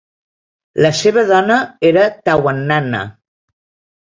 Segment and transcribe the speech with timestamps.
[0.85, 1.59] La seva dona
[1.91, 3.03] era Tawannanna.